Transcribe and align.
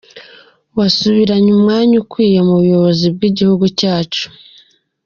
Wasubiranye 0.77 1.49
umwanya 1.57 1.95
ukwiriye 2.01 2.39
mu 2.47 2.55
bayobozi 2.61 3.05
b’igihugu 3.19 3.65
cyacu. 3.79 4.25